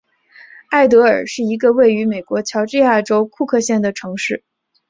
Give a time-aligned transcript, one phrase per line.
[0.71, 4.43] 艾得尔是一个位于美国乔治亚州库克县的城市。